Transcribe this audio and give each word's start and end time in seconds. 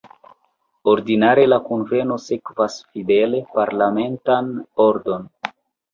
Ordinare 0.93 1.43
la 1.51 1.59
kunveno 1.67 2.17
sekvas 2.29 2.79
fidele 2.95 3.43
parlamentan 3.59 4.51
ordon. 4.91 5.33